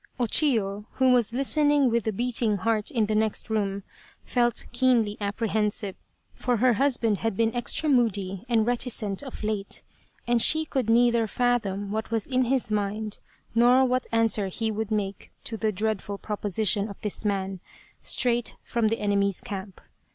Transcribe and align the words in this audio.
O 0.19 0.25
Chiyo, 0.25 0.85
who 0.93 1.13
was 1.13 1.31
listening 1.31 1.87
with 1.91 2.07
a 2.07 2.11
beating 2.11 2.57
heart 2.57 2.89
in 2.89 3.05
the 3.05 3.13
next 3.13 3.51
room, 3.51 3.83
felt 4.25 4.65
keenly 4.71 5.15
apprehensive, 5.21 5.95
for 6.33 6.57
her 6.57 6.73
husband 6.73 7.19
had 7.19 7.37
been 7.37 7.53
extra 7.53 7.87
moody 7.87 8.43
and 8.49 8.65
reticent 8.65 9.21
of 9.21 9.43
late, 9.43 9.83
183 10.25 10.33
Loyal, 10.33 10.33
Even 10.33 10.33
Unto 10.33 10.33
Death 10.33 10.33
and 10.33 10.41
she 10.41 10.65
could 10.65 10.89
neither 10.89 11.27
fathom 11.27 11.91
what 11.91 12.09
was 12.09 12.25
in 12.25 12.45
his 12.45 12.71
mind, 12.71 13.19
nor 13.53 13.85
what 13.85 14.07
answer 14.11 14.47
he 14.47 14.71
would 14.71 14.89
make 14.89 15.31
to 15.43 15.55
the 15.55 15.71
dreadful 15.71 16.17
pro 16.17 16.35
position 16.35 16.89
of 16.89 16.99
this 17.01 17.23
man 17.23 17.59
straight 18.01 18.55
from 18.63 18.87
the 18.87 18.97
enemy's 18.99 19.39
camp. 19.39 19.79